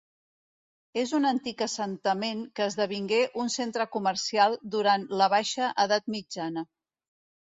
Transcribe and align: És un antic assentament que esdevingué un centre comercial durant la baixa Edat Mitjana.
És 1.01 1.11
un 1.17 1.27
antic 1.31 1.59
assentament 1.65 2.39
que 2.59 2.65
esdevingué 2.71 3.19
un 3.43 3.53
centre 3.57 3.87
comercial 3.97 4.57
durant 4.77 5.05
la 5.23 5.27
baixa 5.35 5.71
Edat 5.85 6.09
Mitjana. 6.17 6.65